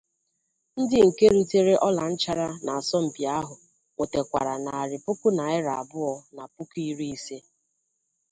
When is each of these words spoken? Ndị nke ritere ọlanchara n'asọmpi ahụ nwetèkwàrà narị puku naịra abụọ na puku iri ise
Ndị 0.79 0.97
nke 1.07 1.25
ritere 1.35 1.73
ọlanchara 1.87 2.47
n'asọmpi 2.63 3.21
ahụ 3.37 3.55
nwetèkwàrà 3.93 4.53
narị 4.65 4.97
puku 5.05 5.27
naịra 5.37 5.71
abụọ 5.81 6.13
na 6.35 6.43
puku 6.53 6.77
iri 6.89 7.07
ise 7.15 7.37